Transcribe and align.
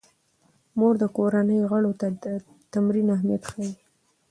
مور 0.77 0.93
د 0.99 1.03
کورنۍ 1.17 1.59
غړو 1.69 1.91
ته 1.99 2.07
د 2.23 2.25
تمرین 2.73 3.07
اهمیت 3.15 3.43
ښيي. 3.51 3.71